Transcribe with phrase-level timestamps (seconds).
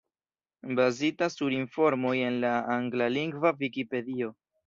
[0.79, 4.35] Bazita sur informoj en la anglalingva Vikipedio.